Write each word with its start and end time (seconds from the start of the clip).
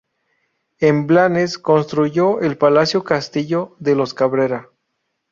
En 0.79 1.05
Blanes 1.05 1.59
construyó 1.59 2.39
el 2.39 2.57
Palacio-Castillo 2.57 3.75
de 3.77 3.93
los 3.93 4.15
Cabrera. 4.15 4.71